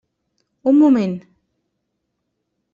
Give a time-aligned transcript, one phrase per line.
[0.71, 1.15] Un moment!